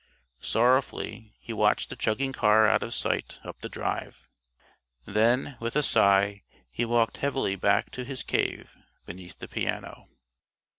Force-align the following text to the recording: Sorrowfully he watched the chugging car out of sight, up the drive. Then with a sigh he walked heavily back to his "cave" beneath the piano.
Sorrowfully 0.39 1.35
he 1.39 1.53
watched 1.53 1.91
the 1.91 1.95
chugging 1.95 2.33
car 2.33 2.67
out 2.67 2.81
of 2.81 2.95
sight, 2.95 3.37
up 3.43 3.61
the 3.61 3.69
drive. 3.69 4.27
Then 5.05 5.57
with 5.59 5.75
a 5.75 5.83
sigh 5.83 6.41
he 6.71 6.85
walked 6.85 7.17
heavily 7.17 7.55
back 7.55 7.91
to 7.91 8.03
his 8.03 8.23
"cave" 8.23 8.75
beneath 9.05 9.37
the 9.37 9.47
piano. 9.47 10.09